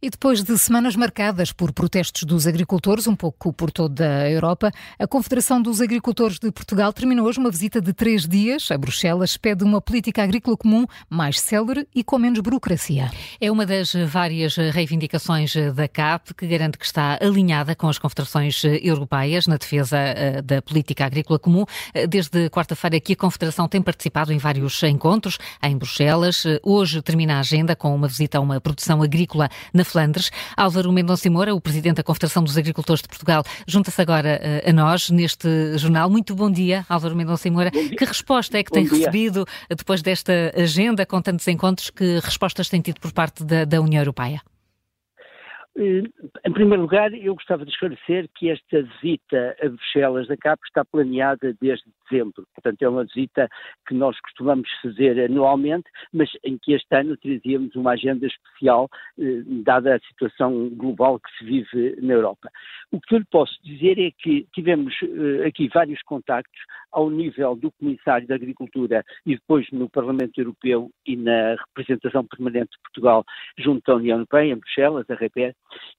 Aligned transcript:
E 0.00 0.10
depois 0.10 0.44
de 0.44 0.56
semanas 0.56 0.94
marcadas 0.94 1.50
por 1.50 1.72
protestos 1.72 2.22
dos 2.22 2.46
agricultores, 2.46 3.08
um 3.08 3.16
pouco 3.16 3.52
por 3.52 3.68
toda 3.72 4.22
a 4.22 4.30
Europa, 4.30 4.70
a 4.96 5.08
Confederação 5.08 5.60
dos 5.60 5.80
Agricultores 5.80 6.38
de 6.38 6.52
Portugal 6.52 6.92
terminou 6.92 7.26
hoje 7.26 7.40
uma 7.40 7.50
visita 7.50 7.80
de 7.80 7.92
três 7.92 8.24
dias 8.24 8.70
a 8.70 8.78
Bruxelas. 8.78 9.36
Pede 9.36 9.64
uma 9.64 9.80
política 9.80 10.22
agrícola 10.22 10.56
comum 10.56 10.86
mais 11.10 11.40
célere 11.40 11.84
e 11.92 12.04
com 12.04 12.16
menos 12.16 12.38
burocracia. 12.38 13.10
É 13.40 13.50
uma 13.50 13.66
das 13.66 13.92
várias 14.06 14.54
reivindicações 14.54 15.52
da 15.74 15.88
CAP 15.88 16.32
que 16.32 16.46
garante 16.46 16.78
que 16.78 16.86
está 16.86 17.18
alinhada 17.20 17.74
com 17.74 17.88
as 17.88 17.98
confederações 17.98 18.62
europeias 18.62 19.48
na 19.48 19.56
defesa 19.56 19.98
eh, 19.98 20.40
da 20.42 20.62
política 20.62 21.06
agrícola 21.06 21.40
comum. 21.40 21.64
Eh, 21.92 22.06
desde 22.06 22.48
quarta-feira 22.50 23.00
que 23.00 23.14
a 23.14 23.16
Confederação 23.16 23.66
tem 23.66 23.82
participado 23.82 24.32
em 24.32 24.38
vários 24.38 24.80
encontros 24.84 25.38
em 25.60 25.76
Bruxelas. 25.76 26.46
Eh, 26.46 26.60
hoje 26.62 27.02
termina 27.02 27.38
a 27.38 27.40
agenda 27.40 27.74
com 27.74 27.92
uma 27.92 28.06
visita 28.06 28.38
a 28.38 28.40
uma 28.40 28.60
produção 28.60 29.02
agrícola 29.02 29.48
na 29.74 29.87
Flandres. 29.88 30.30
Álvaro 30.56 30.92
Mendonça 30.92 31.30
Moura, 31.30 31.54
o 31.54 31.60
Presidente 31.60 31.96
da 31.96 32.02
Confederação 32.02 32.42
dos 32.44 32.56
Agricultores 32.56 33.02
de 33.02 33.08
Portugal, 33.08 33.42
junta-se 33.66 34.00
agora 34.00 34.40
uh, 34.40 34.70
a 34.70 34.72
nós 34.72 35.10
neste 35.10 35.76
jornal. 35.78 36.10
Muito 36.10 36.34
bom 36.34 36.50
dia, 36.50 36.84
Álvaro 36.88 37.16
Mendonça 37.16 37.50
Moura. 37.50 37.70
Que 37.70 38.04
resposta 38.04 38.58
é 38.58 38.62
que 38.62 38.70
bom 38.70 38.76
tem 38.76 38.84
dia. 38.84 38.98
recebido 38.98 39.44
depois 39.68 40.02
desta 40.02 40.52
agenda 40.56 41.04
com 41.06 41.20
tantos 41.20 41.46
encontros? 41.48 41.90
Que 41.90 42.20
respostas 42.20 42.68
tem 42.68 42.80
tido 42.80 43.00
por 43.00 43.12
parte 43.12 43.44
da, 43.44 43.64
da 43.64 43.80
União 43.80 44.00
Europeia? 44.00 44.40
Eh, 45.78 46.02
em 46.44 46.52
primeiro 46.52 46.82
lugar, 46.82 47.12
eu 47.14 47.34
gostava 47.34 47.64
de 47.64 47.70
esclarecer 47.70 48.28
que 48.34 48.50
esta 48.50 48.82
visita 48.82 49.56
a 49.62 49.68
Bruxelas 49.68 50.26
da 50.26 50.36
CAP 50.36 50.60
está 50.66 50.84
planeada 50.84 51.54
desde 51.60 51.84
dezembro. 52.08 52.46
Portanto, 52.54 52.82
é 52.82 52.88
uma 52.88 53.04
visita 53.04 53.48
que 53.86 53.94
nós 53.94 54.18
costumamos 54.20 54.68
fazer 54.82 55.20
anualmente, 55.20 55.88
mas 56.12 56.30
em 56.44 56.58
que 56.58 56.72
este 56.72 56.94
ano 56.94 57.16
trazíamos 57.16 57.74
uma 57.74 57.92
agenda 57.92 58.26
especial, 58.26 58.88
eh, 59.18 59.42
dada 59.64 59.96
a 59.96 60.00
situação 60.00 60.70
global 60.70 61.20
que 61.20 61.30
se 61.38 61.44
vive 61.44 61.96
na 62.00 62.14
Europa. 62.14 62.50
O 62.90 63.00
que 63.00 63.14
eu 63.14 63.18
lhe 63.18 63.26
posso 63.30 63.52
dizer 63.62 63.98
é 63.98 64.10
que 64.10 64.46
tivemos 64.52 64.94
eh, 65.02 65.46
aqui 65.46 65.68
vários 65.68 66.02
contactos 66.02 66.60
ao 66.92 67.10
nível 67.10 67.54
do 67.54 67.70
Comissário 67.72 68.26
da 68.26 68.34
Agricultura 68.34 69.04
e 69.26 69.34
depois 69.34 69.66
no 69.72 69.88
Parlamento 69.88 70.38
Europeu 70.38 70.90
e 71.06 71.16
na 71.16 71.56
representação 71.56 72.24
permanente 72.26 72.70
de 72.72 72.82
Portugal 72.82 73.24
junto 73.58 73.90
à 73.90 73.96
União 73.96 74.16
Europeia, 74.16 74.52
em 74.52 74.56
Bruxelas, 74.56 75.08
a 75.10 75.14
REPER, 75.14 75.54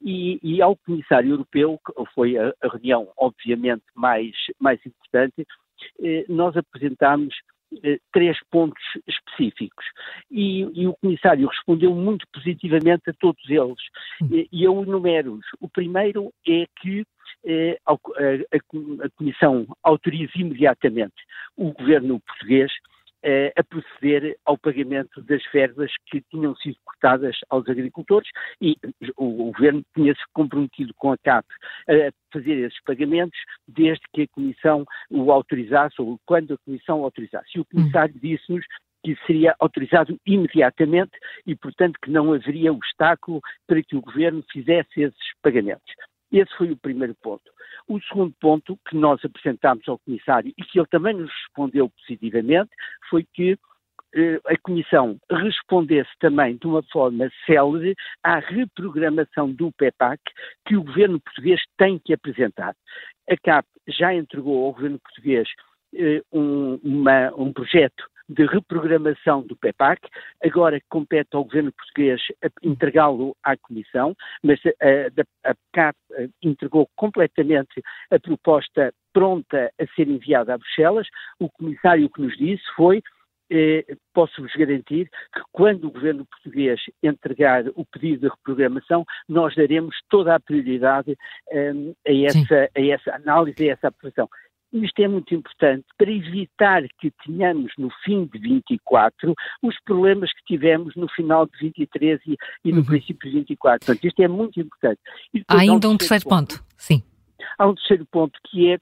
e, 0.00 0.38
e, 0.42 0.60
ao 0.60 0.76
Comissário 0.76 1.30
Europeu, 1.30 1.78
que 1.84 2.14
foi 2.14 2.36
a, 2.36 2.52
a 2.62 2.68
reunião 2.68 3.08
obviamente 3.16 3.84
mais, 3.94 4.34
mais 4.60 4.80
importante, 4.84 5.46
nós 6.28 6.56
apresentámos 6.56 7.34
eh, 7.82 7.98
três 8.12 8.38
pontos 8.50 8.82
específicos. 9.06 9.84
E, 10.30 10.60
e, 10.80 10.86
o 10.86 10.94
Comissário 10.94 11.48
respondeu 11.48 11.94
muito 11.94 12.26
positivamente 12.32 13.10
a 13.10 13.12
todos 13.14 13.42
eles. 13.48 13.80
E, 14.30 14.48
e 14.52 14.64
eu 14.64 14.80
enumero-os. 14.82 15.44
O 15.60 15.68
primeiro 15.68 16.32
é 16.46 16.66
que 16.80 17.04
eh, 17.44 17.78
a, 17.86 17.92
a, 17.92 19.06
a 19.06 19.10
Comissão 19.16 19.66
autoriza 19.82 20.32
imediatamente 20.36 21.14
o 21.56 21.72
Governo 21.72 22.20
português 22.20 22.70
eh, 23.24 23.52
a 23.56 23.64
proceder 23.64 24.36
ao 24.44 24.58
pagamento 24.58 25.22
das 25.22 25.42
verbas 25.52 25.90
que 26.06 26.20
tinham 26.30 26.54
sido 26.56 26.76
cortadas 26.84 27.36
aos 27.48 27.66
agricultores 27.68 28.28
e 28.60 28.76
o, 29.16 29.48
o 29.48 29.52
Governo 29.52 29.82
tinha-se 29.94 30.20
comprometido 30.32 30.92
com 30.94 31.12
a 31.12 31.18
CAP 31.18 31.46
a 31.88 32.12
fazer 32.32 32.54
esses 32.58 32.80
pagamentos 32.84 33.38
desde 33.66 34.02
que 34.12 34.22
a 34.22 34.28
Comissão 34.28 34.84
o 35.10 35.32
autorizasse 35.32 36.00
ou 36.00 36.20
quando 36.26 36.54
a 36.54 36.58
Comissão 36.58 37.00
o 37.00 37.04
autorizasse. 37.04 37.48
E 37.56 37.60
o 37.60 37.64
Comissário 37.64 38.14
disse-nos 38.20 38.64
que 39.02 39.16
seria 39.26 39.54
autorizado 39.58 40.18
imediatamente 40.26 41.12
e, 41.46 41.54
portanto, 41.54 41.98
que 42.02 42.10
não 42.10 42.32
haveria 42.32 42.72
obstáculo 42.72 43.40
para 43.66 43.82
que 43.82 43.96
o 43.96 44.00
Governo 44.00 44.44
fizesse 44.50 45.02
esses 45.02 45.34
pagamentos. 45.42 45.94
Esse 46.32 46.54
foi 46.56 46.70
o 46.70 46.76
primeiro 46.76 47.14
ponto. 47.22 47.53
O 47.86 48.00
segundo 48.00 48.34
ponto 48.40 48.78
que 48.88 48.96
nós 48.96 49.22
apresentámos 49.24 49.86
ao 49.88 49.98
Comissário 49.98 50.52
e 50.56 50.64
que 50.64 50.78
ele 50.78 50.86
também 50.88 51.14
nos 51.14 51.30
respondeu 51.30 51.90
positivamente 51.90 52.70
foi 53.10 53.24
que 53.34 53.58
eh, 54.14 54.40
a 54.46 54.56
Comissão 54.58 55.18
respondesse 55.30 56.10
também 56.20 56.56
de 56.56 56.66
uma 56.66 56.82
forma 56.84 57.30
célere 57.44 57.94
à 58.22 58.38
reprogramação 58.38 59.52
do 59.52 59.72
PEPAC 59.72 60.20
que 60.66 60.76
o 60.76 60.84
governo 60.84 61.20
português 61.20 61.60
tem 61.76 61.98
que 61.98 62.14
apresentar. 62.14 62.74
A 63.28 63.36
CAP 63.36 63.66
já 63.88 64.14
entregou 64.14 64.66
ao 64.66 64.72
governo 64.72 65.00
português 65.00 65.48
eh, 65.94 66.22
um, 66.32 66.76
uma, 66.76 67.34
um 67.36 67.52
projeto 67.52 68.04
de 68.28 68.46
reprogramação 68.46 69.42
do 69.42 69.56
PEPAC, 69.56 70.08
agora 70.42 70.80
compete 70.88 71.34
ao 71.34 71.44
governo 71.44 71.72
português 71.72 72.20
entregá-lo 72.62 73.36
à 73.42 73.56
Comissão, 73.56 74.14
mas 74.42 74.60
a, 74.64 75.50
a 75.50 75.54
CAP 75.72 75.96
eh, 76.12 76.28
entregou 76.42 76.88
completamente 76.96 77.82
a 78.10 78.18
proposta 78.18 78.92
pronta 79.12 79.70
a 79.78 79.86
ser 79.94 80.08
enviada 80.08 80.54
a 80.54 80.58
Bruxelas. 80.58 81.06
O 81.38 81.50
comissário 81.50 82.10
que 82.10 82.20
nos 82.20 82.36
disse 82.36 82.64
foi 82.74 83.02
eh, 83.50 83.84
posso-vos 84.14 84.52
garantir 84.54 85.08
que 85.32 85.40
quando 85.52 85.86
o 85.86 85.90
governo 85.90 86.26
português 86.26 86.80
entregar 87.02 87.64
o 87.74 87.84
pedido 87.84 88.22
de 88.22 88.28
reprogramação, 88.28 89.04
nós 89.28 89.54
daremos 89.54 89.96
toda 90.08 90.34
a 90.34 90.40
prioridade 90.40 91.16
eh, 91.50 91.72
a, 92.06 92.12
essa, 92.12 92.70
a, 92.74 92.80
essa, 92.80 93.14
análise, 93.14 93.68
a 93.68 93.72
essa 93.72 93.88
aprovação. 93.88 94.28
Isto 94.74 95.00
é 95.02 95.08
muito 95.08 95.32
importante 95.34 95.84
para 95.96 96.10
evitar 96.10 96.82
que 97.00 97.12
tenhamos 97.24 97.72
no 97.78 97.90
fim 98.04 98.26
de 98.26 98.38
24 98.38 99.34
os 99.62 99.76
problemas 99.84 100.32
que 100.32 100.44
tivemos 100.44 100.94
no 100.96 101.08
final 101.08 101.46
de 101.46 101.56
23 101.58 102.20
e, 102.26 102.36
e 102.64 102.72
no 102.72 102.78
uhum. 102.78 102.84
princípio 102.84 103.30
de 103.30 103.38
24. 103.38 103.86
Portanto, 103.86 104.04
isto 104.04 104.20
é 104.20 104.28
muito 104.28 104.60
importante. 104.60 105.00
Há 105.46 105.60
ainda 105.60 105.88
um 105.88 105.96
terceiro, 105.96 106.24
ponto. 106.24 106.56
ponto. 106.56 106.64
Sim. 106.76 107.02
Há 107.56 107.68
um 107.68 107.74
terceiro 107.74 108.04
ponto 108.10 108.38
que 108.48 108.72
é 108.72 108.78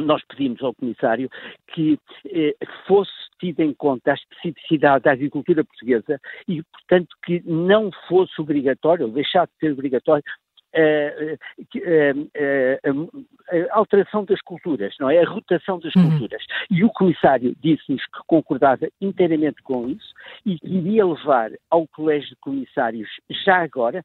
nós 0.00 0.22
pedimos 0.24 0.62
ao 0.62 0.74
Comissário 0.74 1.28
que 1.74 1.98
eh, 2.26 2.54
fosse 2.86 3.12
tida 3.38 3.62
em 3.62 3.74
conta 3.74 4.12
a 4.12 4.14
especificidade 4.14 5.04
da 5.04 5.12
agricultura 5.12 5.64
portuguesa 5.64 6.20
e, 6.48 6.62
portanto, 6.62 7.14
que 7.24 7.42
não 7.44 7.90
fosse 8.08 8.40
obrigatório, 8.40 9.06
ou 9.06 9.12
deixasse 9.12 9.52
de 9.54 9.58
ser 9.66 9.72
obrigatório, 9.72 10.22
a, 13.50 13.78
alteração 13.78 14.24
das 14.24 14.40
culturas, 14.40 14.94
não 15.00 15.10
é? 15.10 15.22
A 15.22 15.28
rotação 15.28 15.78
das 15.78 15.94
uhum. 15.94 16.10
culturas. 16.10 16.42
E 16.70 16.84
o 16.84 16.90
comissário 16.90 17.54
disse-nos 17.62 18.02
que 18.02 18.20
concordava 18.26 18.88
inteiramente 19.00 19.62
com 19.62 19.88
isso 19.88 20.14
e 20.44 20.58
que 20.58 20.68
iria 20.68 21.06
levar 21.06 21.50
ao 21.70 21.86
Colégio 21.88 22.30
de 22.30 22.36
Comissários, 22.36 23.08
já 23.44 23.62
agora, 23.62 24.02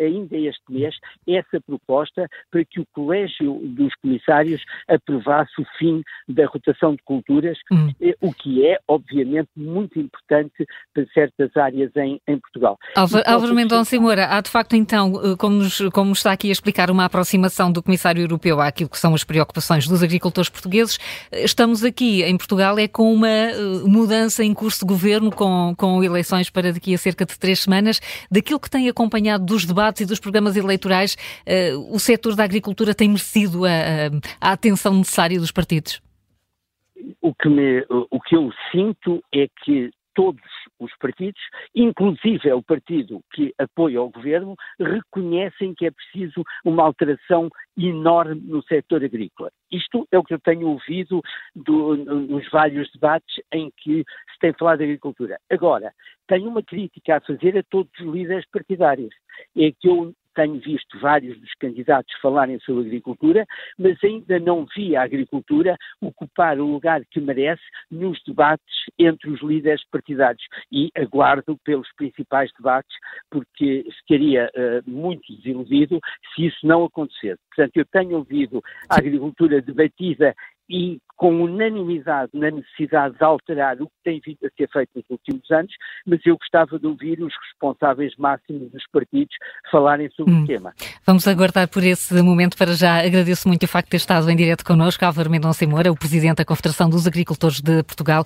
ainda 0.00 0.36
este 0.36 0.62
mês, 0.68 0.94
essa 1.26 1.60
proposta 1.60 2.28
para 2.50 2.64
que 2.64 2.80
o 2.80 2.86
Colégio 2.92 3.60
dos 3.62 3.94
Comissários 3.96 4.62
aprovasse 4.88 5.60
o 5.60 5.64
fim 5.78 6.02
da 6.28 6.46
rotação 6.46 6.92
de 6.94 7.02
culturas, 7.02 7.58
uhum. 7.70 7.92
o 8.20 8.32
que 8.32 8.66
é, 8.66 8.78
obviamente, 8.88 9.48
muito 9.56 9.98
importante 9.98 10.66
para 10.92 11.06
certas 11.06 11.56
áreas 11.56 11.94
em, 11.96 12.20
em 12.26 12.38
Portugal. 12.38 12.78
Álvaro, 12.96 13.24
Álvaro 13.26 13.54
Mendonça 13.54 13.98
Moura, 14.00 14.26
há 14.26 14.40
de 14.40 14.50
facto 14.50 14.76
então, 14.76 15.12
eh, 15.22 15.36
como 15.36 15.56
nos, 15.56 15.80
como 15.92 16.12
está 16.12 16.32
aqui 16.32 16.48
a 16.48 16.52
explicar 16.52 16.90
uma 16.90 17.04
aproximação 17.04 17.70
do 17.70 17.82
Comissário 17.82 18.22
Europeu 18.22 18.60
àquilo 18.60 18.87
que 18.88 18.98
são 18.98 19.14
as 19.14 19.24
preocupações 19.24 19.86
dos 19.86 20.02
agricultores 20.02 20.48
portugueses, 20.48 20.98
estamos 21.32 21.84
aqui 21.84 22.22
em 22.22 22.36
Portugal 22.36 22.78
é 22.78 22.88
com 22.88 23.12
uma 23.12 23.28
eh, 23.28 23.54
mudança 23.84 24.44
em 24.44 24.54
curso 24.54 24.80
de 24.80 24.86
governo, 24.86 25.30
com, 25.30 25.74
com 25.76 26.02
eleições 26.02 26.50
para 26.50 26.72
daqui 26.72 26.94
a 26.94 26.98
cerca 26.98 27.24
de 27.24 27.38
três 27.38 27.60
semanas. 27.60 28.00
Daquilo 28.30 28.60
que 28.60 28.70
tem 28.70 28.88
acompanhado 28.88 29.44
dos 29.44 29.64
debates 29.64 30.02
e 30.02 30.06
dos 30.06 30.20
programas 30.20 30.56
eleitorais, 30.56 31.16
uh, 31.46 31.94
o 31.94 31.98
setor 31.98 32.34
da 32.34 32.44
agricultura 32.44 32.94
tem 32.94 33.08
merecido 33.08 33.64
a, 33.64 33.68
a, 33.70 34.48
a 34.50 34.52
atenção 34.52 34.94
necessária 34.94 35.38
dos 35.38 35.52
partidos? 35.52 36.00
O 37.20 37.34
que, 37.34 37.48
me, 37.48 37.84
o 37.88 38.20
que 38.20 38.36
eu 38.36 38.50
sinto 38.72 39.22
é 39.32 39.46
que 39.64 39.90
todos 40.18 40.42
os 40.80 40.90
partidos, 40.96 41.40
inclusive 41.72 42.48
é 42.48 42.54
o 42.54 42.60
partido 42.60 43.22
que 43.32 43.54
apoia 43.56 44.02
o 44.02 44.10
governo, 44.10 44.56
reconhecem 44.76 45.72
que 45.76 45.86
é 45.86 45.92
preciso 45.92 46.42
uma 46.64 46.82
alteração 46.82 47.48
enorme 47.76 48.42
no 48.44 48.60
setor 48.64 49.04
agrícola. 49.04 49.52
Isto 49.70 50.08
é 50.10 50.18
o 50.18 50.24
que 50.24 50.34
eu 50.34 50.40
tenho 50.40 50.66
ouvido 50.66 51.22
do, 51.54 51.96
nos 51.96 52.50
vários 52.50 52.90
debates 52.90 53.32
em 53.52 53.70
que 53.76 53.98
se 54.32 54.38
tem 54.40 54.52
falado 54.54 54.78
de 54.78 54.84
agricultura. 54.86 55.38
Agora, 55.48 55.92
tenho 56.26 56.48
uma 56.48 56.64
crítica 56.64 57.18
a 57.18 57.20
fazer 57.20 57.56
a 57.56 57.62
todos 57.62 57.92
os 58.00 58.12
líderes 58.12 58.44
partidários. 58.50 59.14
É 59.56 59.70
que 59.70 59.88
eu 59.88 60.12
tenho 60.38 60.60
visto 60.60 61.00
vários 61.00 61.36
dos 61.40 61.52
candidatos 61.54 62.14
falarem 62.22 62.60
sobre 62.60 62.86
agricultura, 62.86 63.44
mas 63.76 63.98
ainda 64.04 64.38
não 64.38 64.64
vi 64.76 64.94
a 64.94 65.02
agricultura 65.02 65.76
ocupar 66.00 66.60
o 66.60 66.64
lugar 66.64 67.02
que 67.10 67.20
merece 67.20 67.62
nos 67.90 68.22
debates 68.24 68.64
entre 68.96 69.30
os 69.30 69.42
líderes 69.42 69.84
partidários 69.90 70.44
e 70.70 70.92
aguardo 70.96 71.58
pelos 71.64 71.88
principais 71.96 72.52
debates, 72.56 72.94
porque 73.28 73.84
ficaria 73.98 74.48
uh, 74.54 74.88
muito 74.88 75.24
desiludido 75.34 75.98
se 76.32 76.46
isso 76.46 76.64
não 76.64 76.84
acontecesse. 76.84 77.47
Portanto, 77.58 77.76
eu 77.76 77.84
tenho 77.86 78.18
ouvido 78.18 78.62
a 78.88 78.98
agricultura 78.98 79.60
debatida 79.60 80.32
e 80.70 81.00
com 81.16 81.42
unanimidade 81.42 82.30
na 82.32 82.50
necessidade 82.50 83.16
de 83.16 83.24
alterar 83.24 83.82
o 83.82 83.86
que 83.86 83.94
tem 84.04 84.20
vindo 84.24 84.38
a 84.44 84.50
ser 84.56 84.68
feito 84.70 84.90
nos 84.94 85.04
últimos 85.10 85.50
anos, 85.50 85.72
mas 86.06 86.20
eu 86.24 86.36
gostava 86.36 86.78
de 86.78 86.86
ouvir 86.86 87.20
os 87.20 87.34
responsáveis 87.48 88.14
máximos 88.16 88.70
dos 88.70 88.86
partidos 88.92 89.34
falarem 89.68 90.08
sobre 90.10 90.32
hum. 90.32 90.44
o 90.44 90.46
tema. 90.46 90.72
Vamos 91.04 91.26
aguardar 91.26 91.68
por 91.68 91.82
esse 91.82 92.22
momento. 92.22 92.56
Para 92.56 92.74
já 92.74 93.04
agradeço 93.04 93.48
muito 93.48 93.64
o 93.64 93.66
facto 93.66 93.86
de 93.86 93.90
ter 93.92 93.96
estado 93.96 94.30
em 94.30 94.36
direto 94.36 94.64
connosco, 94.64 95.04
Álvaro 95.04 95.28
Mendonça 95.28 95.66
Moura, 95.66 95.90
o 95.90 95.98
Presidente 95.98 96.36
da 96.36 96.44
Confederação 96.44 96.88
dos 96.88 97.06
Agricultores 97.06 97.60
de 97.60 97.82
Portugal. 97.82 98.16